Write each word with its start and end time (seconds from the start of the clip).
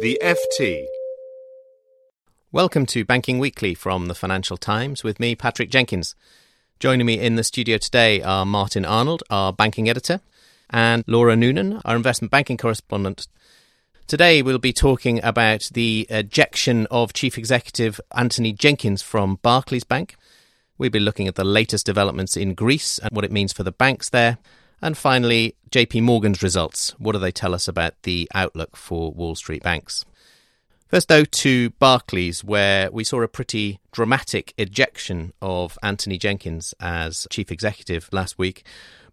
The 0.00 0.18
FT. 0.22 0.86
Welcome 2.50 2.86
to 2.86 3.04
Banking 3.04 3.38
Weekly 3.38 3.74
from 3.74 4.06
the 4.06 4.14
Financial 4.14 4.56
Times 4.56 5.04
with 5.04 5.20
me, 5.20 5.34
Patrick 5.34 5.68
Jenkins. 5.68 6.14
Joining 6.78 7.04
me 7.04 7.20
in 7.20 7.36
the 7.36 7.44
studio 7.44 7.76
today 7.76 8.22
are 8.22 8.46
Martin 8.46 8.86
Arnold, 8.86 9.22
our 9.28 9.52
banking 9.52 9.90
editor, 9.90 10.22
and 10.70 11.04
Laura 11.06 11.36
Noonan, 11.36 11.82
our 11.84 11.96
investment 11.96 12.30
banking 12.30 12.56
correspondent. 12.56 13.28
Today, 14.06 14.40
we'll 14.40 14.58
be 14.58 14.72
talking 14.72 15.22
about 15.22 15.68
the 15.74 16.06
ejection 16.08 16.86
of 16.90 17.12
Chief 17.12 17.36
Executive 17.36 18.00
Antony 18.16 18.54
Jenkins 18.54 19.02
from 19.02 19.38
Barclays 19.42 19.84
Bank. 19.84 20.16
We'll 20.78 20.88
be 20.88 20.98
looking 20.98 21.28
at 21.28 21.34
the 21.34 21.44
latest 21.44 21.84
developments 21.84 22.38
in 22.38 22.54
Greece 22.54 22.98
and 22.98 23.10
what 23.12 23.26
it 23.26 23.32
means 23.32 23.52
for 23.52 23.64
the 23.64 23.70
banks 23.70 24.08
there. 24.08 24.38
And 24.82 24.96
finally, 24.96 25.56
JP 25.70 26.02
Morgan's 26.02 26.42
results. 26.42 26.90
What 26.98 27.12
do 27.12 27.18
they 27.18 27.32
tell 27.32 27.54
us 27.54 27.68
about 27.68 28.02
the 28.02 28.28
outlook 28.34 28.76
for 28.76 29.12
Wall 29.12 29.34
Street 29.34 29.62
banks? 29.62 30.04
First, 30.88 31.08
though, 31.08 31.24
to 31.24 31.70
Barclays, 31.70 32.42
where 32.42 32.90
we 32.90 33.04
saw 33.04 33.22
a 33.22 33.28
pretty 33.28 33.78
dramatic 33.92 34.52
ejection 34.58 35.32
of 35.40 35.78
Antony 35.84 36.18
Jenkins 36.18 36.74
as 36.80 37.28
chief 37.30 37.52
executive 37.52 38.08
last 38.10 38.38
week. 38.38 38.64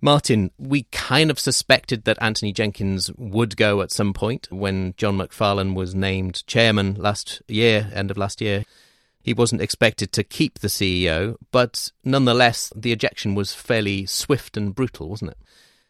Martin, 0.02 0.50
we 0.58 0.84
kind 0.92 1.30
of 1.30 1.40
suspected 1.40 2.06
that 2.06 2.18
Antony 2.22 2.52
Jenkins 2.52 3.12
would 3.18 3.58
go 3.58 3.82
at 3.82 3.92
some 3.92 4.14
point 4.14 4.48
when 4.52 4.96
John 4.98 5.18
McFarlane 5.18 5.76
was 5.76 5.94
named 5.94 6.46
chairman 6.48 6.96
last 6.96 7.44
year, 7.48 7.92
end 7.94 8.10
of 8.10 8.18
last 8.18 8.42
year. 8.42 8.64
He 9.28 9.34
wasn't 9.34 9.62
expected 9.62 10.14
to 10.14 10.24
keep 10.24 10.60
the 10.60 10.70
CEO, 10.70 11.36
but 11.52 11.92
nonetheless, 12.06 12.72
the 12.74 12.94
ejection 12.94 13.36
was 13.36 13.54
fairly 13.54 14.06
swift 14.06 14.56
and 14.56 14.74
brutal, 14.74 15.10
wasn't 15.10 15.32
it? 15.32 15.38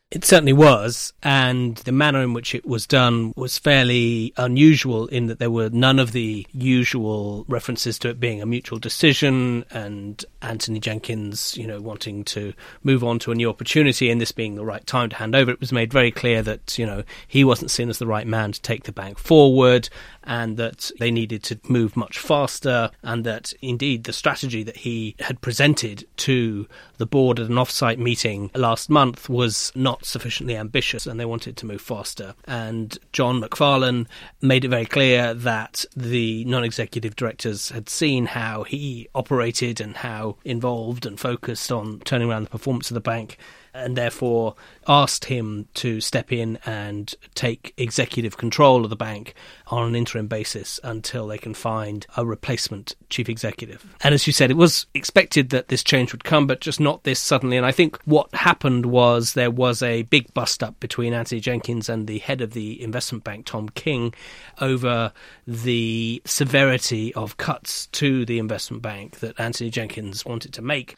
It 0.10 0.26
certainly 0.26 0.54
was, 0.54 1.14
and 1.22 1.76
the 1.78 1.92
manner 1.92 2.22
in 2.22 2.34
which 2.34 2.56
it 2.56 2.66
was 2.66 2.88
done 2.88 3.34
was 3.36 3.60
fairly 3.60 4.34
unusual 4.38 5.06
in 5.08 5.28
that 5.28 5.38
there 5.38 5.52
were 5.52 5.70
none 5.70 6.00
of 6.00 6.14
the 6.14 6.48
usual 6.52 7.46
references 7.48 8.00
to 8.00 8.10
it 8.10 8.20
being 8.20 8.42
a 8.42 8.46
mutual 8.46 8.80
decision 8.80 9.66
and 9.70 10.26
Antony 10.42 10.80
Jenkins, 10.80 11.56
you 11.58 11.68
know, 11.68 11.80
wanting 11.80 12.24
to 12.24 12.54
move 12.84 13.04
on 13.04 13.20
to 13.20 13.32
a 13.32 13.36
new 13.36 13.50
opportunity 13.50 14.10
and 14.10 14.20
this 14.20 14.32
being 14.32 14.56
the 14.56 14.66
right 14.66 14.88
time 14.88 15.10
to 15.10 15.18
hand 15.18 15.36
over. 15.36 15.52
It 15.52 15.60
was 15.60 15.74
made 15.74 15.92
very 15.92 16.10
clear 16.10 16.42
that, 16.42 16.80
you 16.80 16.86
know, 16.88 17.04
he 17.28 17.44
wasn't 17.44 17.70
seen 17.70 17.90
as 17.90 18.00
the 18.00 18.08
right 18.08 18.26
man 18.26 18.54
to 18.54 18.62
take 18.62 18.86
the 18.86 18.94
bank 18.94 19.20
forward 19.20 19.90
and 20.28 20.58
that 20.58 20.92
they 21.00 21.10
needed 21.10 21.42
to 21.44 21.60
move 21.68 21.98
much 21.98 22.20
faster, 22.20 22.92
and 23.02 23.24
that 23.24 23.54
indeed 23.62 24.04
the 24.04 24.14
strategy 24.14 24.62
that 24.62 24.78
he 24.78 25.16
had 25.20 25.42
presented 25.42 26.06
to 26.18 26.68
the 26.98 27.06
board 27.06 27.40
at 27.40 27.50
an 27.50 27.58
off-site 27.58 27.98
meeting 27.98 28.52
last 28.54 28.90
month 28.90 29.30
was 29.30 29.72
not 29.74 30.06
sufficiently 30.06 30.56
ambitious, 30.56 31.08
and 31.08 31.20
they 31.20 31.26
wanted 31.26 31.58
to 31.58 31.66
move 31.66 31.82
faster. 31.82 32.36
And 32.46 32.98
John 33.14 33.42
McFarlane 33.42 34.06
made 34.42 34.66
it 34.66 34.70
very 34.70 34.86
clear 34.86 35.34
that 35.34 35.86
the 35.96 36.44
non-executive 36.46 37.16
directors 37.16 37.70
had 37.70 37.90
seen 37.90 38.26
how 38.28 38.64
he 38.64 39.08
operated 39.16 39.80
and 39.80 39.96
how 39.98 40.36
involved 40.44 41.06
and 41.06 41.20
focused 41.20 41.72
on 41.72 42.02
turning 42.02 42.30
around 42.30 42.44
the 42.44 42.50
performance 42.50 42.92
of 42.92 42.96
the 42.96 43.02
bank 43.02 43.38
and 43.78 43.96
therefore 43.96 44.56
asked 44.88 45.26
him 45.26 45.68
to 45.76 46.02
step 46.02 46.32
in 46.32 46.58
and 46.66 47.14
take 47.36 47.74
executive 47.78 48.38
control 48.38 48.84
of 48.84 48.90
the 48.90 48.96
bank 48.96 49.34
on 49.68 49.88
an 49.88 49.96
interim 49.96 50.28
basis 50.28 50.80
until 50.84 51.28
they 51.28 51.38
can 51.38 51.54
find 51.54 52.06
a 52.16 52.26
replacement 52.26 52.96
chief 53.10 53.30
executive. 53.30 53.86
And 54.04 54.14
as 54.14 54.28
you 54.28 54.34
said, 54.34 54.52
it 54.52 54.58
was 54.58 54.86
expected 54.94 55.50
that 55.50 55.68
this 55.68 55.84
change 55.84 56.12
would 56.12 56.24
come, 56.24 56.48
but 56.48 56.62
just 56.62 56.80
not 56.80 57.04
this 57.04 57.20
suddenly. 57.20 57.58
And 57.58 57.66
I 57.66 57.72
think 57.72 57.98
what 58.06 58.34
happened 58.34 58.86
was 58.86 59.34
there 59.34 59.52
was 59.52 59.82
a 59.82 60.04
big 60.04 60.34
bust 60.34 60.64
up 60.64 60.80
between 60.80 61.14
Antony 61.14 61.42
Jenkins 61.42 61.90
and 61.90 62.08
the 62.08 62.20
head 62.20 62.42
of 62.42 62.54
the 62.54 62.82
investment 62.82 63.24
bank, 63.24 63.46
Tom 63.46 63.70
King, 63.70 64.14
over 64.62 65.12
the 65.46 66.22
severity 66.26 67.14
of 67.14 67.38
cuts 67.38 67.88
to 67.88 68.26
the 68.26 68.40
investment 68.40 68.82
bank 68.82 69.20
that 69.20 69.40
Antony 69.40 69.70
Jenkins 69.70 70.26
wanted 70.26 70.54
to 70.54 70.62
make. 70.62 70.96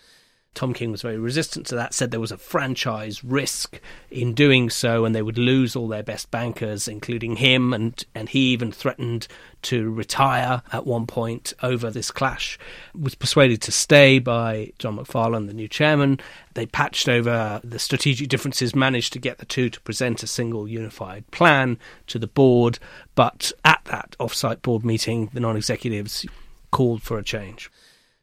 Tom 0.55 0.73
King 0.73 0.91
was 0.91 1.01
very 1.01 1.17
resistant 1.17 1.67
to 1.67 1.75
that, 1.75 1.93
said 1.93 2.11
there 2.11 2.19
was 2.19 2.31
a 2.31 2.37
franchise 2.37 3.23
risk 3.23 3.79
in 4.09 4.33
doing 4.33 4.69
so 4.69 5.05
and 5.05 5.15
they 5.15 5.21
would 5.21 5.37
lose 5.37 5.75
all 5.75 5.87
their 5.87 6.03
best 6.03 6.31
bankers, 6.31 6.87
including 6.87 7.37
him, 7.37 7.73
and, 7.73 8.03
and 8.13 8.29
he 8.29 8.51
even 8.51 8.71
threatened 8.71 9.27
to 9.61 9.89
retire 9.89 10.61
at 10.73 10.85
one 10.85 11.05
point 11.05 11.53
over 11.61 11.89
this 11.89 12.11
clash. 12.11 12.57
Was 12.93 13.15
persuaded 13.15 13.61
to 13.63 13.71
stay 13.71 14.19
by 14.19 14.73
John 14.79 14.97
McFarlane, 14.97 15.47
the 15.47 15.53
new 15.53 15.67
chairman. 15.67 16.19
They 16.55 16.65
patched 16.65 17.07
over 17.07 17.61
the 17.63 17.79
strategic 17.79 18.27
differences, 18.27 18.75
managed 18.75 19.13
to 19.13 19.19
get 19.19 19.37
the 19.37 19.45
two 19.45 19.69
to 19.69 19.81
present 19.81 20.23
a 20.23 20.27
single 20.27 20.67
unified 20.67 21.29
plan 21.31 21.77
to 22.07 22.19
the 22.19 22.27
board, 22.27 22.79
but 23.15 23.51
at 23.63 23.81
that 23.85 24.15
off-site 24.19 24.61
board 24.61 24.83
meeting, 24.83 25.29
the 25.31 25.39
non-executives 25.39 26.25
called 26.71 27.01
for 27.01 27.17
a 27.17 27.23
change. 27.23 27.71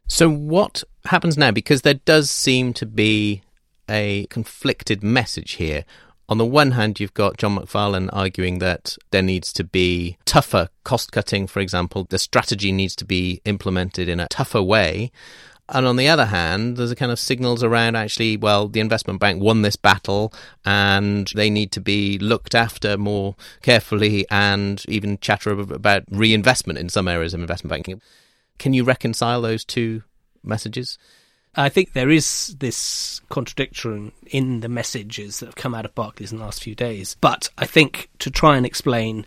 So, 0.08 0.30
what 0.30 0.84
happens 1.08 1.36
now? 1.36 1.50
Because 1.50 1.82
there 1.82 1.94
does 1.94 2.30
seem 2.30 2.72
to 2.74 2.86
be 2.86 3.42
a 3.88 4.26
conflicted 4.30 5.02
message 5.02 5.52
here. 5.52 5.84
On 6.28 6.38
the 6.38 6.44
one 6.44 6.72
hand, 6.72 6.98
you've 6.98 7.14
got 7.14 7.36
John 7.36 7.56
McFarlane 7.56 8.10
arguing 8.12 8.58
that 8.58 8.96
there 9.12 9.22
needs 9.22 9.52
to 9.52 9.64
be 9.64 10.18
tougher 10.24 10.68
cost 10.82 11.12
cutting, 11.12 11.46
for 11.46 11.60
example. 11.60 12.04
The 12.08 12.18
strategy 12.18 12.72
needs 12.72 12.96
to 12.96 13.04
be 13.04 13.40
implemented 13.44 14.08
in 14.08 14.18
a 14.18 14.26
tougher 14.28 14.62
way. 14.62 15.12
And 15.68 15.86
on 15.86 15.96
the 15.96 16.08
other 16.08 16.26
hand, 16.26 16.76
there's 16.76 16.92
a 16.92 16.96
kind 16.96 17.10
of 17.10 17.18
signals 17.18 17.62
around 17.62 17.96
actually, 17.96 18.36
well, 18.36 18.68
the 18.68 18.80
investment 18.80 19.18
bank 19.18 19.42
won 19.42 19.62
this 19.62 19.76
battle 19.76 20.32
and 20.64 21.30
they 21.34 21.50
need 21.50 21.72
to 21.72 21.80
be 21.80 22.18
looked 22.18 22.54
after 22.54 22.96
more 22.96 23.34
carefully 23.62 24.26
and 24.30 24.84
even 24.88 25.18
chatter 25.18 25.50
about 25.50 26.04
reinvestment 26.08 26.78
in 26.78 26.88
some 26.88 27.08
areas 27.08 27.34
of 27.34 27.40
investment 27.40 27.70
banking. 27.70 28.00
Can 28.58 28.74
you 28.74 28.84
reconcile 28.84 29.42
those 29.42 29.64
two 29.64 30.02
messages? 30.46 30.98
I 31.54 31.70
think 31.70 31.92
there 31.92 32.10
is 32.10 32.54
this 32.58 33.22
contradiction 33.30 34.12
in 34.26 34.60
the 34.60 34.68
messages 34.68 35.40
that 35.40 35.46
have 35.46 35.56
come 35.56 35.74
out 35.74 35.86
of 35.86 35.94
Barclays 35.94 36.30
in 36.30 36.38
the 36.38 36.44
last 36.44 36.62
few 36.62 36.74
days. 36.74 37.16
But 37.20 37.48
I 37.56 37.64
think 37.64 38.10
to 38.18 38.30
try 38.30 38.56
and 38.58 38.66
explain, 38.66 39.24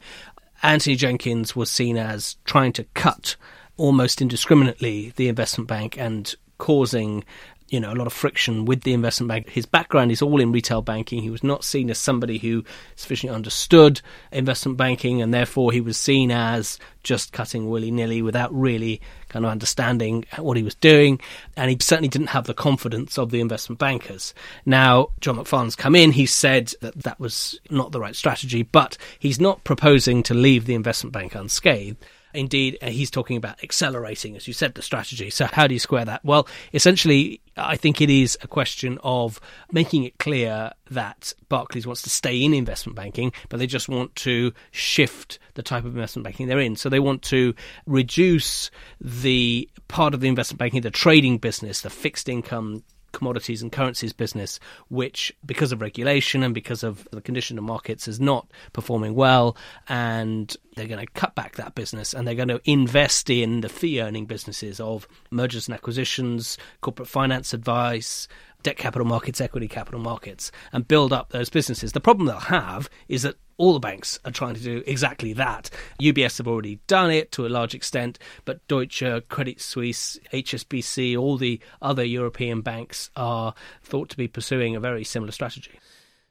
Antony 0.62 0.96
Jenkins 0.96 1.56
was 1.56 1.72
seen 1.72 1.98
as 1.98 2.38
trying 2.46 2.74
to 2.74 2.84
cut 2.94 3.36
almost 3.78 4.22
indiscriminately 4.22 5.14
the 5.16 5.28
investment 5.28 5.68
bank 5.68 5.98
and 5.98 6.36
causing 6.60 7.24
you 7.72 7.80
know 7.80 7.92
a 7.92 7.96
lot 7.96 8.08
of 8.08 8.14
friction 8.14 8.66
with 8.66 8.82
the 8.82 8.94
investment 8.94 9.30
bank. 9.30 9.50
His 9.50 9.66
background 9.66 10.12
is 10.12 10.22
all 10.22 10.40
in 10.40 10.52
retail 10.52 10.82
banking. 10.82 11.22
He 11.22 11.30
was 11.30 11.44
not 11.44 11.64
seen 11.64 11.90
as 11.90 11.98
somebody 11.98 12.38
who 12.38 12.64
sufficiently 12.96 13.36
understood 13.36 14.02
investment 14.32 14.78
banking, 14.78 15.22
and 15.22 15.34
therefore 15.34 15.72
he 15.72 15.82
was 15.82 15.98
seen 15.98 16.32
as 16.32 16.80
just 17.04 17.32
cutting 17.32 17.70
willy 17.70 17.92
nilly 17.92 18.22
without 18.22 18.54
really 18.54 19.02
kind 19.30 19.46
of 19.46 19.52
understanding 19.52 20.26
what 20.38 20.58
he 20.58 20.64
was 20.64 20.76
doing. 20.76 21.20
And 21.56 21.70
he 21.70 21.78
certainly 21.80 22.10
didn't 22.10 22.28
have 22.28 22.46
the 22.46 22.54
confidence 22.54 23.18
of 23.18 23.32
the 23.32 23.42
investment 23.42 23.80
bankers. 23.80 24.34
Now, 24.66 25.10
John 25.22 25.38
McFarlane's 25.38 25.76
come 25.76 25.96
in. 25.96 26.12
He 26.12 26.26
said 26.26 26.74
that 26.82 27.04
that 27.04 27.20
was 27.20 27.60
not 27.70 27.92
the 27.92 28.00
right 28.00 28.16
strategy, 28.16 28.64
but 28.64 28.98
he's 29.18 29.40
not 29.40 29.64
proposing 29.64 30.24
to 30.24 30.34
leave 30.34 30.66
the 30.66 30.76
investment 30.76 31.14
bank 31.14 31.36
unscathed. 31.36 31.98
Indeed, 32.34 32.78
uh, 32.82 32.88
he's 32.88 33.10
talking 33.10 33.38
about 33.38 33.64
accelerating, 33.64 34.36
as 34.36 34.48
you 34.48 34.54
said, 34.54 34.76
the 34.76 34.82
strategy. 34.82 35.30
So, 35.30 35.46
how 35.46 35.68
do 35.68 35.74
you 35.74 35.80
square 35.80 36.06
that? 36.06 36.24
Well, 36.24 36.48
essentially, 36.74 37.42
I 37.58 37.76
think 37.76 38.02
it 38.02 38.10
is 38.10 38.38
a 38.42 38.48
question 38.48 39.00
of 39.04 39.40
making 39.72 40.04
it 40.04 40.20
clear 40.20 40.72
that 40.92 41.34
Barclays 41.50 41.88
wants 41.88 42.04
to 42.04 42.10
stay 42.10 42.42
in 42.42 42.54
investment 42.54 42.96
banking, 42.96 43.32
but 43.50 43.58
they 43.58 43.68
just 43.68 43.90
want 43.90 44.16
to 44.18 44.54
shift 44.72 45.40
the 45.56 45.64
type 45.64 45.86
of 45.86 45.96
investment 45.96 46.24
banking 46.24 46.48
they're 46.48 46.60
in. 46.60 46.76
So, 46.76 46.90
they 46.90 47.00
want 47.00 47.24
to 47.24 47.56
reduce 47.88 48.70
the 49.02 49.68
part 49.88 50.14
of 50.14 50.20
the 50.20 50.28
investment 50.28 50.60
banking, 50.60 50.82
the 50.82 50.92
trading 50.92 51.40
business, 51.40 51.82
the 51.82 51.90
fixed 51.90 52.30
income 52.30 52.84
commodities 53.12 53.62
and 53.62 53.72
currencies 53.72 54.14
business, 54.14 54.60
which, 54.90 55.36
because 55.46 55.72
of 55.72 55.82
regulation 55.82 56.44
and 56.44 56.54
because 56.54 56.84
of 56.84 57.08
the 57.12 57.22
condition 57.22 57.58
of 57.58 57.64
markets, 57.64 58.08
is 58.08 58.20
not 58.20 58.50
performing 58.74 59.16
well. 59.16 59.56
And 59.88 60.56
they're 60.76 60.88
going 60.88 61.06
to 61.06 61.12
cut 61.14 61.36
back 61.36 61.56
that 61.58 61.76
business 61.76 62.14
and 62.14 62.26
they're 62.26 62.36
going 62.36 62.48
to 62.48 62.62
invest 62.64 63.30
in 63.30 63.62
the 63.62 63.70
fee 63.70 64.02
earning 64.02 64.26
businesses 64.26 64.80
of 64.80 65.08
mergers 65.30 65.68
and 65.68 65.76
acquisitions, 65.76 66.58
corporate 66.82 67.08
finance 67.08 67.54
advice, 67.54 68.28
debt 68.64 68.78
capital 68.78 69.08
markets, 69.08 69.42
equity 69.42 69.68
capital 69.68 70.00
markets, 70.00 70.52
and 70.72 70.88
build 70.88 71.14
up 71.14 71.30
those 71.30 71.50
businesses. 71.50 71.92
The 71.92 72.00
problem 72.00 72.28
they'll 72.28 72.40
have 72.40 72.90
is 73.08 73.24
that 73.24 73.36
all 73.58 73.74
the 73.74 73.80
banks 73.80 74.20
are 74.24 74.32
trying 74.32 74.56
to 74.56 74.62
do 74.62 74.84
exactly 74.88 75.34
that. 75.34 75.70
UBS 76.02 76.38
have 76.38 76.48
already 76.48 76.80
done 76.88 77.12
it 77.12 77.32
to 77.34 77.46
a 77.46 77.50
large 77.50 77.76
extent, 77.76 78.18
but 78.46 78.66
Deutsche, 78.68 79.04
Credit 79.28 79.60
Suisse, 79.60 80.18
HSBC, 80.32 81.18
all 81.18 81.38
the 81.38 81.60
other 81.82 82.04
European 82.04 82.62
banks 82.62 83.10
are 83.16 83.54
thought 83.84 84.10
to 84.10 84.18
be 84.18 84.28
pursuing 84.28 84.76
a 84.76 84.80
very 84.80 85.04
similar 85.04 85.32
strategy. 85.32 85.80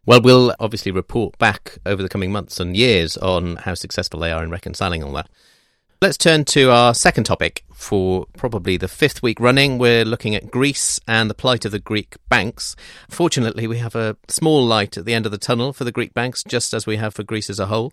Well, 0.07 0.23
we'll 0.23 0.55
obviously 0.59 0.91
report 0.91 1.37
back 1.37 1.79
over 1.85 2.03
the 2.03 2.09
coming 2.09 2.33
months 2.33 2.61
and 2.61 2.75
years 2.75 3.19
on 3.19 3.57
how 3.57 3.75
successful 3.75 4.21
they 4.21 4.33
are 4.33 4.43
in 4.43 4.51
reconciling 4.51 5.05
all 5.05 5.13
that. 5.13 5.29
Let's 6.01 6.17
turn 6.17 6.45
to 6.45 6.71
our 6.71 6.95
second 6.95 7.25
topic. 7.25 7.65
For 7.75 8.27
probably 8.37 8.77
the 8.77 8.87
fifth 8.87 9.21
week 9.21 9.41
running, 9.41 9.79
we're 9.79 10.05
looking 10.05 10.37
at 10.37 10.49
Greece 10.49 11.01
and 11.09 11.29
the 11.29 11.35
plight 11.35 11.65
of 11.65 11.73
the 11.73 11.81
Greek 11.81 12.15
banks. 12.29 12.77
Fortunately, 13.11 13.67
we 13.67 13.79
have 13.79 13.97
a 13.97 14.17
small 14.29 14.65
light 14.65 14.97
at 14.97 15.07
the 15.07 15.15
end 15.15 15.27
of 15.27 15.33
the 15.33 15.39
tunnel 15.39 15.73
for 15.73 15.83
the 15.83 15.91
Greek 15.91 16.15
banks, 16.15 16.45
just 16.45 16.73
as 16.73 16.87
we 16.87 16.99
have 16.99 17.15
for 17.15 17.25
Greece 17.25 17.51
as 17.51 17.59
a 17.59 17.67
whole. 17.67 17.93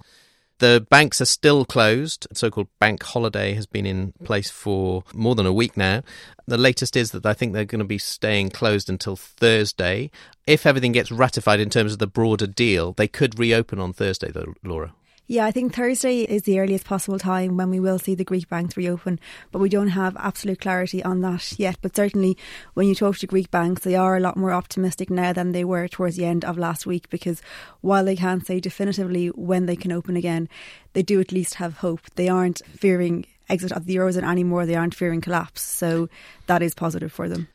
The 0.60 0.86
banks 0.88 1.19
are 1.19 1.25
still 1.25 1.66
closed. 1.66 2.28
So 2.31 2.52
called 2.52 2.68
bank 2.80 3.02
holiday 3.02 3.56
has 3.56 3.66
been 3.66 3.88
in 3.88 4.13
place 4.24 4.52
for 4.52 5.04
more 5.16 5.34
than 5.34 5.48
a 5.48 5.54
week 5.54 5.75
now. 5.75 6.04
The 6.46 6.60
latest 6.60 6.96
is 6.96 7.10
that 7.10 7.25
I 7.25 7.34
think 7.34 7.54
they're 7.54 7.66
going 7.66 7.80
to 7.80 7.86
be 7.86 7.98
staying 7.98 8.52
closed 8.52 8.88
until 8.88 9.16
Thursday. 9.16 10.12
If 10.46 10.68
everything 10.68 10.92
gets 10.92 11.12
ratified 11.12 11.60
in 11.60 11.72
terms 11.72 11.94
of 11.94 12.00
the 12.00 12.06
broader 12.06 12.46
deal, 12.46 12.94
they 12.94 13.07
could 13.07 13.40
reopen 13.40 13.80
on 13.80 13.94
Thursday, 13.94 14.30
though, 14.30 14.54
Laura. 14.63 14.94
Yeah, 15.27 15.48
I 15.48 15.51
think 15.51 15.74
Thursday 15.74 16.22
is 16.22 16.44
the 16.44 16.60
earliest 16.60 16.86
possible 16.86 17.18
time 17.18 17.57
when 17.57 17.72
we 17.72 17.80
will 17.80 17.98
see 17.98 18.13
the 18.13 18.24
Greek 18.24 18.48
banks 18.48 18.77
reopen, 18.77 19.19
but 19.51 19.57
we 19.57 19.69
don't 19.69 19.88
have 19.88 20.16
absolute 20.18 20.62
clarity 20.62 21.04
on 21.04 21.22
that 21.22 21.57
yet. 21.57 21.77
But 21.81 21.95
certainly, 21.95 22.38
when 22.75 22.88
you 22.88 22.94
talk 22.94 23.18
to 23.18 23.25
Greek 23.25 23.50
banks, 23.50 23.81
they 23.81 23.95
are 23.95 24.16
a 24.16 24.19
lot 24.19 24.38
more 24.38 24.51
optimistic 24.51 25.10
now 25.10 25.33
than 25.33 25.51
they 25.51 25.63
were 25.63 25.88
towards 25.88 26.16
the 26.16 26.25
end 26.25 26.45
of 26.45 26.60
last 26.60 26.86
week 26.86 27.10
because 27.10 27.42
while 27.81 28.06
they 28.06 28.16
can't 28.16 28.45
say 28.45 28.60
definitively 28.60 29.30
when 29.30 29.66
they 29.66 29.75
can 29.75 29.92
open 29.92 30.16
again, 30.16 30.48
they 30.94 31.01
do 31.01 31.19
at 31.19 31.31
least 31.31 31.56
have 31.56 31.78
hope. 31.78 32.01
They 32.13 32.30
aren't 32.30 32.62
fearing 32.68 33.25
exit 33.50 33.71
of 33.71 33.88
the 33.88 33.95
Eurozone 33.95 34.30
anymore, 34.30 34.68
they 34.68 34.75
aren't 34.75 34.94
fearing 34.94 35.21
collapse. 35.21 35.63
So 35.63 36.07
that 36.45 36.62
is 36.62 36.75
positive 36.75 37.12
for 37.12 37.28
them. 37.28 37.48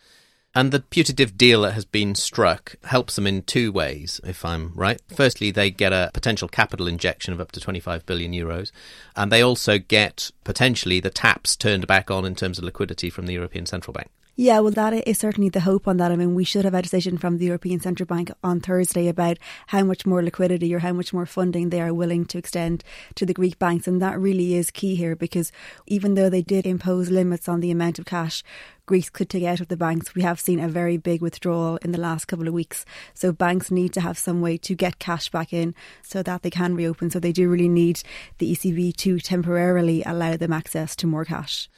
And 0.52 0.72
the 0.72 0.80
putative 0.80 1.38
deal 1.38 1.62
that 1.62 1.74
has 1.74 1.84
been 1.84 2.16
struck 2.16 2.74
helps 2.84 3.14
them 3.14 3.26
in 3.26 3.42
two 3.42 3.70
ways, 3.70 4.20
if 4.24 4.44
I'm 4.44 4.72
right. 4.74 5.00
Firstly, 5.14 5.52
they 5.52 5.70
get 5.70 5.92
a 5.92 6.10
potential 6.12 6.48
capital 6.48 6.88
injection 6.88 7.32
of 7.32 7.40
up 7.40 7.52
to 7.52 7.60
25 7.60 8.04
billion 8.04 8.32
euros, 8.32 8.72
and 9.14 9.30
they 9.30 9.42
also 9.42 9.78
get 9.78 10.32
potentially 10.42 10.98
the 10.98 11.10
taps 11.10 11.54
turned 11.54 11.86
back 11.86 12.10
on 12.10 12.24
in 12.24 12.34
terms 12.34 12.58
of 12.58 12.64
liquidity 12.64 13.10
from 13.10 13.26
the 13.26 13.34
European 13.34 13.64
Central 13.64 13.92
Bank. 13.92 14.08
Yeah, 14.40 14.60
well, 14.60 14.72
that 14.72 15.06
is 15.06 15.18
certainly 15.18 15.50
the 15.50 15.60
hope 15.60 15.86
on 15.86 15.98
that. 15.98 16.10
I 16.10 16.16
mean, 16.16 16.34
we 16.34 16.44
should 16.44 16.64
have 16.64 16.72
a 16.72 16.80
decision 16.80 17.18
from 17.18 17.36
the 17.36 17.44
European 17.44 17.78
Central 17.78 18.06
Bank 18.06 18.32
on 18.42 18.58
Thursday 18.58 19.06
about 19.06 19.36
how 19.66 19.84
much 19.84 20.06
more 20.06 20.22
liquidity 20.22 20.74
or 20.74 20.78
how 20.78 20.94
much 20.94 21.12
more 21.12 21.26
funding 21.26 21.68
they 21.68 21.82
are 21.82 21.92
willing 21.92 22.24
to 22.24 22.38
extend 22.38 22.82
to 23.16 23.26
the 23.26 23.34
Greek 23.34 23.58
banks. 23.58 23.86
And 23.86 24.00
that 24.00 24.18
really 24.18 24.54
is 24.54 24.70
key 24.70 24.94
here 24.94 25.14
because 25.14 25.52
even 25.86 26.14
though 26.14 26.30
they 26.30 26.40
did 26.40 26.66
impose 26.66 27.10
limits 27.10 27.50
on 27.50 27.60
the 27.60 27.70
amount 27.70 27.98
of 27.98 28.06
cash 28.06 28.42
Greece 28.86 29.10
could 29.10 29.28
take 29.28 29.44
out 29.44 29.60
of 29.60 29.68
the 29.68 29.76
banks, 29.76 30.14
we 30.14 30.22
have 30.22 30.40
seen 30.40 30.58
a 30.58 30.68
very 30.70 30.96
big 30.96 31.20
withdrawal 31.20 31.76
in 31.82 31.92
the 31.92 32.00
last 32.00 32.24
couple 32.24 32.48
of 32.48 32.54
weeks. 32.54 32.86
So 33.12 33.32
banks 33.32 33.70
need 33.70 33.92
to 33.92 34.00
have 34.00 34.16
some 34.16 34.40
way 34.40 34.56
to 34.56 34.74
get 34.74 34.98
cash 34.98 35.28
back 35.28 35.52
in 35.52 35.74
so 36.00 36.22
that 36.22 36.40
they 36.40 36.50
can 36.50 36.74
reopen. 36.74 37.10
So 37.10 37.20
they 37.20 37.32
do 37.32 37.50
really 37.50 37.68
need 37.68 38.00
the 38.38 38.50
ECB 38.50 38.96
to 38.96 39.20
temporarily 39.20 40.02
allow 40.02 40.38
them 40.38 40.54
access 40.54 40.96
to 40.96 41.06
more 41.06 41.26
cash. 41.26 41.68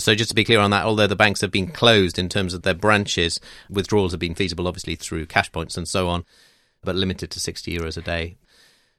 So 0.00 0.14
just 0.14 0.30
to 0.30 0.34
be 0.34 0.44
clear 0.44 0.60
on 0.60 0.70
that, 0.70 0.84
although 0.84 1.06
the 1.06 1.16
banks 1.16 1.40
have 1.40 1.50
been 1.50 1.68
closed 1.68 2.18
in 2.18 2.28
terms 2.28 2.54
of 2.54 2.62
their 2.62 2.74
branches, 2.74 3.40
withdrawals 3.68 4.12
have 4.12 4.20
been 4.20 4.34
feasible 4.34 4.66
obviously 4.66 4.96
through 4.96 5.26
cash 5.26 5.50
points 5.52 5.76
and 5.76 5.86
so 5.86 6.08
on, 6.08 6.24
but 6.82 6.96
limited 6.96 7.30
to 7.30 7.40
60 7.40 7.76
euros 7.76 7.96
a 7.96 8.02
day. 8.02 8.36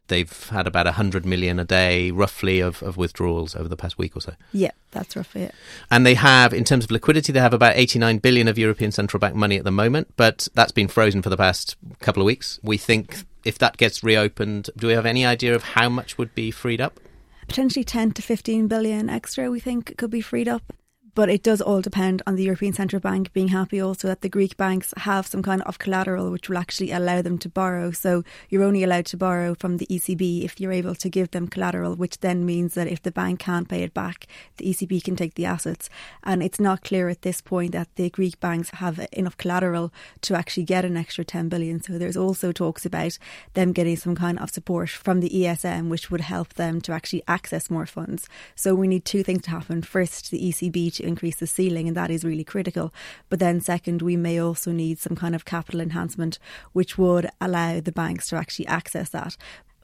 They've 0.08 0.50
had 0.50 0.68
about 0.68 0.88
100 0.88 1.26
million 1.26 1.58
a 1.58 1.64
day, 1.64 2.12
roughly, 2.12 2.60
of, 2.60 2.84
of 2.84 2.98
withdrawals 2.98 3.56
over 3.56 3.70
the 3.70 3.78
past 3.78 3.98
week 3.98 4.16
or 4.18 4.20
so. 4.20 4.34
Yeah, 4.52 4.72
that's 4.92 5.16
roughly 5.16 5.44
it. 5.44 5.56
And 5.90 6.06
they 6.06 6.16
have, 6.16 6.54
in 6.54 6.66
terms 6.66 6.84
of 6.84 6.92
liquidity, 6.92 7.32
they 7.32 7.40
have 7.40 7.54
about 7.54 7.78
89 7.78 8.18
billion 8.18 8.50
of 8.50 8.58
European 8.58 8.92
Central 8.92 9.20
Bank 9.20 9.36
money 9.36 9.58
at 9.58 9.64
the 9.64 9.72
moment, 9.72 10.12
but 10.18 10.50
that's 10.54 10.74
been 10.74 10.90
frozen 10.90 11.22
for 11.22 11.30
the 11.30 11.38
past 11.38 11.78
couple 12.00 12.22
of 12.22 12.26
weeks. 12.26 12.60
We 12.62 12.78
think 12.78 13.24
if 13.46 13.58
that 13.60 13.78
gets 13.78 14.04
reopened, 14.04 14.70
do 14.76 14.88
we 14.88 14.94
have 14.94 15.06
any 15.06 15.26
idea 15.26 15.56
of 15.56 15.64
how 15.64 15.88
much 15.88 16.18
would 16.18 16.36
be 16.36 16.52
freed 16.52 16.82
up? 16.82 17.00
Potentially 17.48 17.84
10 17.84 18.12
to 18.12 18.22
15 18.22 18.68
billion 18.68 19.10
extra, 19.10 19.50
we 19.50 19.60
think, 19.60 19.98
could 19.98 20.12
be 20.12 20.22
freed 20.22 20.48
up. 20.48 20.74
But 21.14 21.30
it 21.30 21.44
does 21.44 21.62
all 21.62 21.82
depend 21.82 22.22
on 22.26 22.36
the 22.36 22.44
European 22.44 22.74
Central 22.74 23.02
Bank 23.02 23.34
being 23.34 23.50
happy 23.50 23.82
also 23.82 24.08
that 24.08 24.22
the 24.22 24.30
Greek 24.30 24.56
banks 24.56 24.94
have 24.98 25.28
some 25.28 25.44
kind 25.44 25.62
of 25.64 25.78
collateral 25.78 26.32
which 26.32 26.48
will 26.48 26.58
actually 26.58 26.92
allow 26.92 27.22
them 27.22 27.38
to 27.40 27.50
borrow. 27.50 27.92
So 27.92 28.24
you're 28.50 28.64
only 28.64 28.84
allowed 28.84 29.08
to 29.08 29.18
borrow 29.18 29.54
from 29.56 29.78
the 29.78 29.88
ECB 29.88 30.46
if 30.46 30.62
you're 30.62 30.72
able 30.72 30.96
to 30.96 31.10
give 31.10 31.32
them 31.32 31.50
collateral, 31.50 31.96
which 31.96 32.20
then 32.20 32.46
means 32.46 32.76
that 32.76 32.88
if 32.88 33.02
the 33.02 33.12
bank 33.12 33.40
can't 33.40 33.68
pay 33.68 33.84
it 33.84 33.94
back, 33.94 34.28
the 34.58 34.66
ECB 34.66 35.04
can 35.04 35.18
take 35.18 35.34
the 35.34 35.46
assets. 35.46 35.90
And 36.24 36.42
it's 36.42 36.60
not 36.60 36.84
clear 36.84 37.10
at 37.10 37.24
this 37.24 37.42
point 37.42 37.74
that 37.74 37.94
the 37.96 38.10
Greek 38.10 38.40
banks 38.40 38.70
have 38.72 39.06
enough 39.12 39.36
collateral 39.36 39.92
to 40.22 40.36
actually 40.36 40.64
get 40.64 40.86
an 40.86 40.96
extra 40.96 41.26
10 41.26 41.50
billion. 41.50 41.82
So 41.82 41.98
there's 41.98 42.18
also 42.18 42.54
talks 42.54 42.86
about 42.86 43.18
them 43.54 43.74
getting 43.74 43.98
some 43.98 44.16
kind 44.16 44.40
of 44.40 44.50
support 44.50 44.90
from 44.90 45.20
the 45.20 45.30
ESM, 45.30 45.90
which 45.90 46.10
would 46.10 46.22
help 46.22 46.54
them 46.54 46.80
to 46.82 46.94
actually 46.94 47.24
access 47.28 47.70
more 47.70 47.86
funds. 47.86 48.30
So 48.56 48.74
we 48.74 48.88
need 48.88 49.04
two 49.04 49.24
things 49.24 49.44
to 49.44 49.52
happen. 49.52 49.82
First, 49.82 50.32
the 50.32 50.40
ECB 50.40 51.01
to 51.02 51.08
increase 51.08 51.36
the 51.38 51.48
ceiling, 51.48 51.88
and 51.88 51.98
that 51.98 52.12
is 52.12 52.24
really 52.24 52.44
critical. 52.44 52.94
But 53.30 53.40
then, 53.40 53.60
second, 53.60 54.02
we 54.02 54.16
may 54.16 54.40
also 54.40 54.72
need 54.72 55.00
some 55.00 55.16
kind 55.16 55.36
of 55.36 55.46
capital 55.46 55.82
enhancement, 55.82 56.40
which 56.74 56.98
would 56.98 57.30
allow 57.40 57.80
the 57.80 57.92
banks 57.92 58.30
to 58.30 58.36
actually 58.36 58.68
access 58.68 59.10
that 59.10 59.36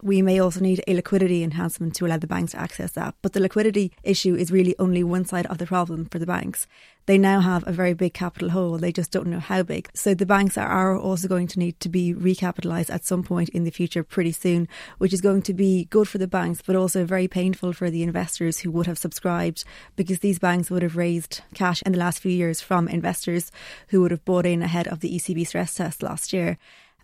we 0.01 0.21
may 0.21 0.39
also 0.39 0.59
need 0.59 0.83
a 0.87 0.93
liquidity 0.93 1.43
enhancement 1.43 1.95
to 1.95 2.05
allow 2.05 2.17
the 2.17 2.27
banks 2.27 2.51
to 2.51 2.59
access 2.59 2.91
that. 2.91 3.15
But 3.21 3.33
the 3.33 3.39
liquidity 3.39 3.91
issue 4.03 4.35
is 4.35 4.51
really 4.51 4.75
only 4.79 5.03
one 5.03 5.25
side 5.25 5.45
of 5.47 5.57
the 5.57 5.65
problem 5.65 6.05
for 6.05 6.19
the 6.19 6.25
banks. 6.25 6.67
They 7.07 7.17
now 7.17 7.39
have 7.39 7.65
a 7.65 7.71
very 7.71 7.93
big 7.93 8.13
capital 8.13 8.49
hole, 8.49 8.77
they 8.77 8.91
just 8.91 9.11
don't 9.11 9.27
know 9.27 9.39
how 9.39 9.63
big. 9.63 9.89
So 9.93 10.13
the 10.13 10.25
banks 10.25 10.57
are 10.57 10.97
also 10.97 11.29
going 11.29 11.47
to 11.47 11.59
need 11.59 11.79
to 11.79 11.87
be 11.87 12.13
recapitalised 12.13 12.93
at 12.93 13.05
some 13.05 13.23
point 13.23 13.47
in 13.49 13.63
the 13.63 13.71
future 13.71 14.03
pretty 14.03 14.33
soon, 14.33 14.67
which 14.97 15.13
is 15.13 15.21
going 15.21 15.41
to 15.43 15.53
be 15.53 15.85
good 15.85 16.09
for 16.09 16.17
the 16.17 16.27
banks, 16.27 16.61
but 16.61 16.75
also 16.75 17.05
very 17.05 17.29
painful 17.29 17.71
for 17.71 17.89
the 17.89 18.03
investors 18.03 18.59
who 18.59 18.71
would 18.71 18.87
have 18.87 18.97
subscribed 18.97 19.63
because 19.95 20.19
these 20.19 20.37
banks 20.37 20.69
would 20.69 20.83
have 20.83 20.97
raised 20.97 21.41
cash 21.53 21.81
in 21.83 21.93
the 21.93 21.97
last 21.97 22.19
few 22.19 22.31
years 22.31 22.59
from 22.59 22.89
investors 22.89 23.51
who 23.87 24.01
would 24.01 24.11
have 24.11 24.25
bought 24.25 24.45
in 24.45 24.61
ahead 24.61 24.87
of 24.89 24.99
the 24.99 25.15
ECB 25.15 25.47
stress 25.47 25.75
test 25.75 26.03
last 26.03 26.33
year 26.33 26.57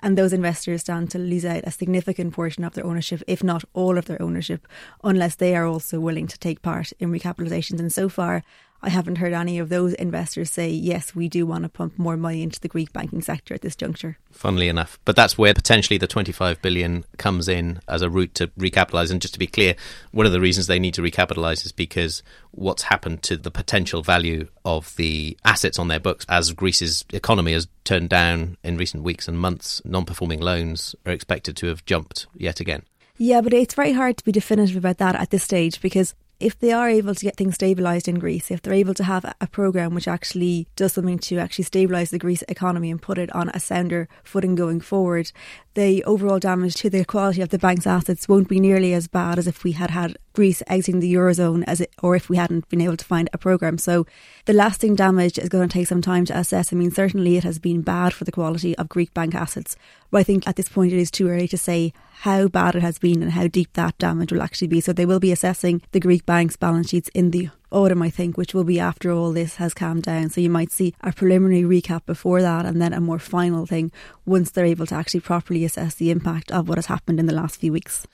and 0.03 0.17
those 0.17 0.33
investors 0.33 0.81
stand 0.81 1.09
to 1.11 1.17
lose 1.17 1.45
out 1.45 1.63
a 1.63 1.71
significant 1.71 2.33
portion 2.33 2.65
of 2.65 2.73
their 2.73 2.85
ownership, 2.85 3.23
if 3.25 3.41
not 3.41 3.63
all 3.73 3.97
of 3.97 4.05
their 4.05 4.21
ownership, 4.21 4.67
unless 5.03 5.35
they 5.35 5.55
are 5.55 5.65
also 5.65 5.99
willing 5.99 6.27
to 6.27 6.37
take 6.37 6.61
part 6.61 6.91
in 6.99 7.09
recapitalizations. 7.09 7.79
And 7.79 7.91
so 7.91 8.09
far, 8.09 8.43
I 8.83 8.89
haven't 8.89 9.15
heard 9.15 9.31
any 9.31 9.59
of 9.59 9.69
those 9.69 9.93
investors 9.93 10.51
say, 10.51 10.69
yes, 10.69 11.15
we 11.15 11.29
do 11.29 11.45
want 11.45 11.63
to 11.63 11.69
pump 11.69 11.97
more 11.97 12.17
money 12.17 12.43
into 12.43 12.59
the 12.59 12.67
Greek 12.67 12.91
banking 12.91 13.21
sector 13.21 13.53
at 13.53 13.61
this 13.61 13.77
juncture. 13.77 14.17
Funnily 14.29 14.67
enough. 14.67 14.99
But 15.05 15.15
that's 15.15 15.37
where 15.37 15.53
potentially 15.53 15.97
the 15.97 16.05
25 16.05 16.61
billion 16.61 17.05
comes 17.17 17.47
in 17.47 17.79
as 17.87 18.01
a 18.01 18.09
route 18.09 18.35
to 18.35 18.47
recapitalise. 18.49 19.09
And 19.09 19.21
just 19.21 19.33
to 19.35 19.39
be 19.39 19.47
clear, 19.47 19.75
one 20.11 20.25
of 20.25 20.33
the 20.33 20.41
reasons 20.41 20.67
they 20.67 20.79
need 20.79 20.93
to 20.95 21.01
recapitalise 21.01 21.65
is 21.65 21.71
because 21.71 22.23
what's 22.51 22.83
happened 22.83 23.23
to 23.23 23.37
the 23.37 23.51
potential 23.51 24.01
value 24.01 24.49
of 24.65 24.93
the 24.97 25.37
assets 25.45 25.79
on 25.79 25.87
their 25.87 26.01
books 26.01 26.25
as 26.27 26.51
Greece's 26.51 27.05
economy 27.13 27.53
has 27.53 27.69
turned 27.85 28.09
down 28.09 28.57
in 28.63 28.75
recent 28.75 29.03
weeks 29.03 29.29
and 29.29 29.39
months. 29.39 29.81
Non 29.85 30.03
performing 30.03 30.41
loans 30.41 30.93
are 31.05 31.13
expected 31.13 31.55
to 31.57 31.67
have 31.67 31.85
jumped 31.85 32.27
yet 32.35 32.59
again. 32.59 32.83
Yeah, 33.17 33.41
but 33.41 33.53
it's 33.53 33.75
very 33.75 33.93
hard 33.93 34.17
to 34.17 34.25
be 34.25 34.31
definitive 34.31 34.75
about 34.75 34.97
that 34.97 35.15
at 35.15 35.29
this 35.29 35.43
stage 35.43 35.79
because 35.79 36.15
if 36.39 36.59
they 36.59 36.71
are 36.71 36.89
able 36.89 37.15
to 37.15 37.25
get 37.25 37.37
things 37.37 37.57
stabilised 37.57 38.07
in 38.07 38.19
Greece, 38.19 38.51
if 38.51 38.61
they're 38.61 38.73
able 38.73 38.93
to 38.95 39.03
have 39.03 39.25
a 39.39 39.47
programme 39.47 39.93
which 39.93 40.07
actually 40.07 40.67
does 40.75 40.93
something 40.93 41.19
to 41.19 41.37
actually 41.37 41.65
stabilise 41.65 42.09
the 42.09 42.19
Greece 42.19 42.43
economy 42.47 42.91
and 42.91 43.01
put 43.01 43.17
it 43.17 43.33
on 43.33 43.49
a 43.49 43.59
sounder 43.59 44.09
footing 44.23 44.55
going 44.55 44.81
forward, 44.81 45.31
the 45.75 46.03
overall 46.03 46.39
damage 46.39 46.75
to 46.75 46.89
the 46.89 47.05
quality 47.05 47.41
of 47.41 47.49
the 47.49 47.59
bank's 47.59 47.87
assets 47.87 48.27
won't 48.27 48.49
be 48.49 48.59
nearly 48.59 48.93
as 48.93 49.07
bad 49.07 49.39
as 49.39 49.47
if 49.47 49.63
we 49.63 49.71
had 49.73 49.91
had 49.91 50.17
Greece 50.33 50.63
exiting 50.67 50.99
the 50.99 51.13
eurozone 51.13 51.63
as 51.65 51.81
it, 51.81 51.91
or 52.01 52.15
if 52.15 52.29
we 52.29 52.37
hadn't 52.37 52.67
been 52.69 52.81
able 52.81 52.97
to 52.97 53.05
find 53.05 53.29
a 53.31 53.37
program. 53.37 53.77
So 53.77 54.05
the 54.45 54.53
lasting 54.53 54.95
damage 54.95 55.37
is 55.37 55.49
going 55.49 55.67
to 55.67 55.73
take 55.73 55.87
some 55.87 56.01
time 56.01 56.25
to 56.25 56.37
assess. 56.37 56.73
I 56.73 56.75
mean, 56.75 56.91
certainly 56.91 57.37
it 57.37 57.43
has 57.43 57.59
been 57.59 57.81
bad 57.81 58.13
for 58.13 58.23
the 58.23 58.31
quality 58.31 58.75
of 58.77 58.89
Greek 58.89 59.13
bank 59.13 59.35
assets, 59.35 59.75
but 60.11 60.19
I 60.19 60.23
think 60.23 60.47
at 60.47 60.55
this 60.55 60.69
point 60.69 60.93
it 60.93 60.99
is 60.99 61.11
too 61.11 61.29
early 61.29 61.47
to 61.49 61.57
say 61.57 61.93
how 62.21 62.47
bad 62.47 62.75
it 62.75 62.81
has 62.81 62.99
been 62.99 63.21
and 63.21 63.31
how 63.31 63.47
deep 63.47 63.73
that 63.73 63.97
damage 63.97 64.31
will 64.31 64.41
actually 64.41 64.67
be. 64.67 64.81
So 64.81 64.93
they 64.93 65.05
will 65.05 65.19
be 65.19 65.31
assessing 65.31 65.81
the 65.91 65.99
Greek 65.99 66.25
banks' 66.25 66.55
balance 66.55 66.89
sheets 66.89 67.09
in 67.13 67.31
the 67.31 67.49
autumn, 67.71 68.01
I 68.01 68.09
think, 68.09 68.37
which 68.37 68.53
will 68.53 68.63
be 68.63 68.79
after 68.79 69.11
all 69.11 69.31
this 69.31 69.55
has 69.55 69.73
calmed 69.73 70.03
down. 70.03 70.29
So 70.29 70.39
you 70.39 70.49
might 70.49 70.71
see 70.71 70.93
a 71.01 71.11
preliminary 71.11 71.63
recap 71.63 72.05
before 72.05 72.41
that 72.41 72.65
and 72.65 72.81
then 72.81 72.93
a 72.93 73.01
more 73.01 73.19
final 73.19 73.65
thing 73.65 73.91
once 74.25 74.51
they're 74.51 74.65
able 74.65 74.85
to 74.85 74.95
actually 74.95 75.19
properly 75.19 75.65
assess 75.65 75.95
the 75.95 76.11
impact 76.11 76.51
of 76.51 76.69
what 76.69 76.77
has 76.77 76.85
happened 76.85 77.19
in 77.19 77.25
the 77.25 77.33
last 77.33 77.59
few 77.59 77.73
weeks. 77.73 78.07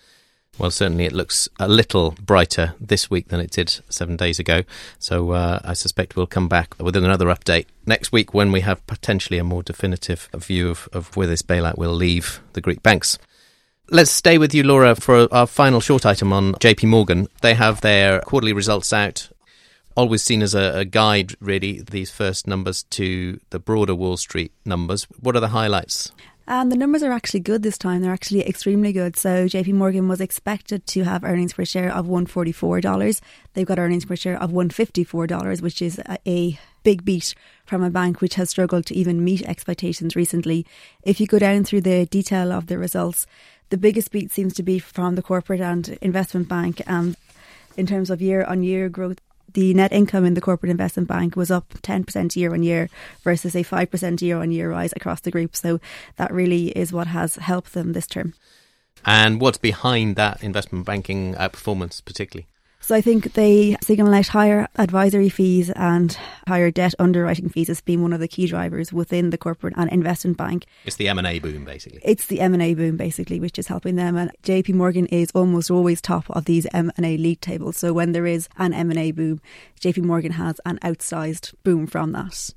Well, 0.58 0.72
certainly 0.72 1.06
it 1.06 1.14
looks 1.14 1.48
a 1.58 1.70
little 1.70 2.12
brighter 2.22 2.74
this 2.82 3.10
week 3.10 3.30
than 3.30 3.40
it 3.40 3.52
did 3.52 3.80
seven 3.90 4.18
days 4.18 4.40
ago. 4.40 4.64
So 4.98 5.32
uh, 5.32 5.60
I 5.64 5.74
suspect 5.74 6.18
we'll 6.18 6.28
come 6.28 6.50
back 6.50 6.76
with 6.80 6.98
another 6.98 7.28
update 7.28 7.66
next 7.86 8.12
week 8.12 8.34
when 8.34 8.52
we 8.52 8.62
have 8.62 8.86
potentially 8.86 9.40
a 9.40 9.44
more 9.44 9.64
definitive 9.64 10.28
view 10.36 10.70
of, 10.70 10.90
of 10.92 11.16
where 11.16 11.28
this 11.28 11.42
bailout 11.42 11.78
will 11.78 11.94
leave 11.94 12.42
the 12.54 12.62
Greek 12.62 12.84
banks. 12.84 13.18
Let's 13.90 14.12
stay 14.12 14.38
with 14.38 14.54
you, 14.54 14.64
Laura, 14.64 14.96
for 14.96 15.34
our 15.34 15.48
final 15.48 15.80
short 15.80 16.06
item 16.06 16.32
on 16.34 16.54
JP 16.56 16.90
Morgan. 16.90 17.28
They 17.42 17.56
have 17.56 17.82
their 17.82 18.20
quarterly 18.22 18.54
results 18.54 18.92
out. 18.94 19.30
Always 19.98 20.22
seen 20.22 20.42
as 20.44 20.54
a, 20.54 20.80
a 20.80 20.86
guide, 20.86 21.34
really, 21.40 21.82
these 21.82 22.12
first 22.12 22.48
numbers 22.48 22.84
to 22.84 23.40
the 23.50 23.60
broader 23.60 23.96
Wall 23.96 24.16
Street 24.18 24.52
numbers. 24.64 25.06
What 25.20 25.36
are 25.36 25.40
the 25.40 25.48
highlights? 25.50 26.12
And 26.52 26.72
the 26.72 26.78
numbers 26.78 27.04
are 27.04 27.12
actually 27.12 27.42
good 27.42 27.62
this 27.62 27.78
time. 27.78 28.02
They're 28.02 28.12
actually 28.12 28.44
extremely 28.44 28.92
good. 28.92 29.16
So 29.16 29.46
JP 29.46 29.76
Morgan 29.76 30.08
was 30.08 30.20
expected 30.20 30.88
to 30.88 31.04
have 31.04 31.24
earnings 31.24 31.54
per 31.54 31.64
share 31.64 31.94
of 31.94 32.08
$144. 32.08 33.22
They've 33.54 33.68
got 33.68 33.78
earnings 33.78 34.06
per 34.06 34.16
share 34.16 34.42
of 34.42 34.50
$154, 34.50 35.62
which 35.62 35.80
is 35.80 36.02
a, 36.26 36.58
big 36.82 37.04
beat 37.04 37.36
from 37.66 37.84
a 37.84 37.90
bank 37.90 38.22
which 38.22 38.36
has 38.36 38.50
struggled 38.50 38.86
to 38.86 38.96
even 38.96 39.24
meet 39.24 39.44
expectations 39.44 40.16
recently. 40.16 40.66
If 41.04 41.20
you 41.20 41.28
go 41.28 41.38
down 41.38 41.66
through 41.66 41.82
the 41.82 42.06
detail 42.06 42.54
of 42.54 42.68
the 42.68 42.78
results, 42.78 43.28
the 43.70 43.78
biggest 43.78 44.12
beat 44.12 44.32
seems 44.32 44.54
to 44.56 44.64
be 44.64 44.80
from 44.80 45.16
the 45.16 45.22
corporate 45.22 45.60
and 45.60 45.90
investment 46.02 46.48
bank. 46.48 46.82
And 46.88 47.18
in 47.76 47.86
terms 47.86 48.10
of 48.10 48.22
year 48.22 48.44
on 48.46 48.64
year 48.64 48.88
growth, 48.88 49.20
the 49.54 49.74
net 49.74 49.92
income 49.92 50.26
in 50.26 50.34
the 50.34 50.42
corporate 50.42 50.70
investment 50.70 51.08
bank 51.08 51.36
was 51.36 51.52
up 51.52 51.70
10% 51.82 52.36
year 52.36 52.54
on 52.54 52.64
year 52.64 52.90
versus 53.24 53.56
a 53.56 53.64
5% 53.64 54.22
year 54.22 54.38
on 54.38 54.52
year 54.52 54.70
rise 54.72 54.94
across 54.96 55.22
the 55.22 55.32
group. 55.32 55.56
So 55.56 55.80
that 56.18 56.32
really 56.34 56.70
is 56.70 56.94
what 56.94 57.08
has 57.08 57.36
helped 57.36 57.74
them 57.74 57.94
this 57.94 58.08
term. 58.08 58.34
And 59.06 59.40
what's 59.40 59.58
behind 59.58 60.16
that 60.18 60.44
investment 60.44 60.86
banking 60.86 61.34
outperformance, 61.36 62.04
particularly? 62.04 62.48
So 62.82 62.96
I 62.96 63.02
think 63.02 63.34
they 63.34 63.76
signal 63.82 64.14
out 64.14 64.28
higher 64.28 64.68
advisory 64.78 65.30
fees 65.30 65.70
and 65.72 66.18
higher 66.48 66.72
debt 66.72 66.96
underwriting 66.98 67.50
fees 67.50 67.70
as 67.70 67.82
being 67.82 68.02
one 68.02 68.14
of 68.14 68.20
the 68.20 68.28
key 68.28 68.48
drivers 68.48 68.92
within 68.92 69.30
the 69.30 69.38
corporate 69.38 69.74
and 69.78 69.92
investment 69.92 70.38
bank. 70.38 70.66
It's 70.86 70.96
the 70.96 71.10
M&A 71.10 71.40
boom, 71.40 71.66
basically. 71.66 72.00
It's 72.04 72.26
the 72.26 72.40
M&A 72.40 72.74
boom, 72.74 72.98
basically, 72.98 73.40
which 73.40 73.60
is 73.60 73.68
helping 73.68 73.96
them. 73.96 74.16
And 74.16 74.32
JP 74.44 74.74
Morgan 74.74 75.06
is 75.08 75.30
almost 75.36 75.70
always 75.70 76.02
top 76.02 76.30
of 76.30 76.46
these 76.46 76.66
M&A 76.74 77.18
league 77.18 77.42
tables. 77.42 77.78
So 77.78 77.94
when 77.94 78.14
there 78.14 78.26
is 78.26 78.50
an 78.58 78.74
M&A 78.74 79.12
boom, 79.12 79.42
JP 79.80 80.04
Morgan 80.04 80.32
has 80.32 80.60
an 80.66 80.80
outsized 80.80 81.54
boom 81.64 81.86
from 81.86 82.14
that. 82.14 82.54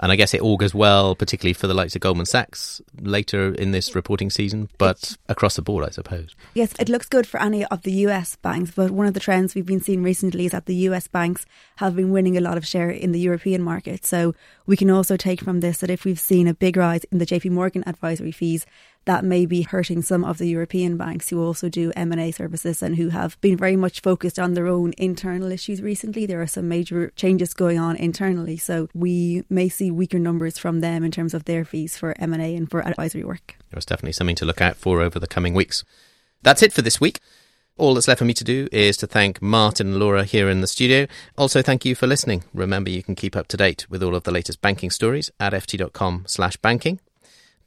And 0.00 0.10
I 0.10 0.16
guess 0.16 0.32
it 0.32 0.40
augurs 0.40 0.74
well, 0.74 1.14
particularly 1.14 1.52
for 1.52 1.66
the 1.66 1.74
likes 1.74 1.94
of 1.94 2.00
Goldman 2.00 2.26
Sachs 2.26 2.80
later 3.00 3.54
in 3.54 3.70
this 3.70 3.94
reporting 3.94 4.30
season, 4.30 4.70
but 4.78 5.16
across 5.28 5.56
the 5.56 5.62
board, 5.62 5.86
I 5.86 5.90
suppose. 5.90 6.34
Yes, 6.54 6.72
it 6.78 6.88
looks 6.88 7.08
good 7.08 7.26
for 7.26 7.40
any 7.40 7.66
of 7.66 7.82
the 7.82 7.92
US 8.06 8.36
banks, 8.36 8.70
but 8.70 8.90
one 8.90 9.06
of 9.06 9.14
the 9.14 9.20
trends 9.20 9.54
we've 9.54 9.66
been 9.66 9.80
seeing 9.80 10.02
recently 10.02 10.46
is 10.46 10.52
that 10.52 10.64
the 10.64 10.74
US 10.88 11.06
banks 11.06 11.44
have 11.76 11.94
been 11.94 12.10
winning 12.10 12.36
a 12.36 12.40
lot 12.40 12.56
of 12.56 12.66
share 12.66 12.90
in 12.90 13.12
the 13.12 13.20
European 13.20 13.62
market. 13.62 14.06
So 14.06 14.34
we 14.66 14.76
can 14.76 14.90
also 14.90 15.16
take 15.16 15.42
from 15.42 15.60
this 15.60 15.78
that 15.78 15.90
if 15.90 16.04
we've 16.04 16.18
seen 16.18 16.48
a 16.48 16.54
big 16.54 16.76
rise 16.76 17.04
in 17.04 17.18
the 17.18 17.26
JP 17.26 17.50
Morgan 17.50 17.84
advisory 17.86 18.32
fees, 18.32 18.64
that 19.06 19.24
may 19.24 19.46
be 19.46 19.62
hurting 19.62 20.02
some 20.02 20.24
of 20.24 20.38
the 20.38 20.48
European 20.48 20.96
banks 20.96 21.28
who 21.28 21.42
also 21.42 21.68
do 21.68 21.92
M&A 21.96 22.30
services 22.30 22.82
and 22.82 22.96
who 22.96 23.08
have 23.08 23.40
been 23.40 23.56
very 23.56 23.76
much 23.76 24.00
focused 24.00 24.38
on 24.38 24.54
their 24.54 24.66
own 24.66 24.92
internal 24.98 25.50
issues 25.50 25.80
recently. 25.80 26.26
There 26.26 26.42
are 26.42 26.46
some 26.46 26.68
major 26.68 27.10
changes 27.16 27.54
going 27.54 27.78
on 27.78 27.96
internally, 27.96 28.56
so 28.56 28.88
we 28.94 29.44
may 29.48 29.68
see 29.68 29.90
weaker 29.90 30.18
numbers 30.18 30.58
from 30.58 30.80
them 30.80 31.02
in 31.02 31.10
terms 31.10 31.34
of 31.34 31.44
their 31.44 31.64
fees 31.64 31.96
for 31.96 32.14
M&A 32.20 32.54
and 32.54 32.70
for 32.70 32.86
advisory 32.86 33.24
work. 33.24 33.56
There's 33.70 33.86
definitely 33.86 34.12
something 34.12 34.36
to 34.36 34.44
look 34.44 34.60
out 34.60 34.76
for 34.76 35.00
over 35.00 35.18
the 35.18 35.26
coming 35.26 35.54
weeks. 35.54 35.82
That's 36.42 36.62
it 36.62 36.72
for 36.72 36.82
this 36.82 37.00
week. 37.00 37.20
All 37.76 37.94
that's 37.94 38.08
left 38.08 38.18
for 38.18 38.26
me 38.26 38.34
to 38.34 38.44
do 38.44 38.68
is 38.70 38.98
to 38.98 39.06
thank 39.06 39.40
Martin 39.40 39.88
and 39.88 39.98
Laura 39.98 40.24
here 40.24 40.50
in 40.50 40.60
the 40.60 40.66
studio. 40.66 41.06
Also, 41.38 41.62
thank 41.62 41.86
you 41.86 41.94
for 41.94 42.06
listening. 42.06 42.44
Remember, 42.52 42.90
you 42.90 43.02
can 43.02 43.14
keep 43.14 43.34
up 43.34 43.48
to 43.48 43.56
date 43.56 43.86
with 43.88 44.02
all 44.02 44.14
of 44.14 44.24
the 44.24 44.30
latest 44.30 44.60
banking 44.60 44.90
stories 44.90 45.30
at 45.40 45.54
ft.com 45.54 46.24
slash 46.26 46.58
banking. 46.58 47.00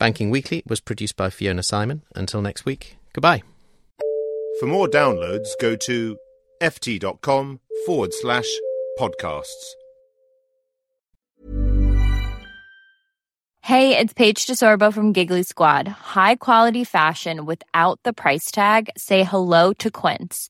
Banking 0.03 0.31
Weekly 0.31 0.63
was 0.67 0.81
produced 0.81 1.15
by 1.15 1.29
Fiona 1.29 1.63
Simon. 1.63 2.01
Until 2.13 2.41
next 2.41 2.65
week, 2.65 2.97
goodbye. 3.13 3.41
For 4.59 4.65
more 4.65 4.89
downloads, 4.89 5.47
go 5.61 5.77
to 5.77 6.17
ft.com 6.61 7.61
forward 7.85 8.13
slash 8.13 8.49
podcasts. 8.99 9.63
Hey, 13.61 13.97
it's 13.97 14.11
Paige 14.13 14.45
DeSorbo 14.45 14.93
from 14.93 15.13
Giggly 15.13 15.43
Squad. 15.43 15.87
High 15.87 16.35
quality 16.35 16.83
fashion 16.83 17.45
without 17.45 17.97
the 18.03 18.11
price 18.11 18.51
tag? 18.51 18.89
Say 18.97 19.23
hello 19.23 19.71
to 19.79 19.89
Quince. 19.89 20.49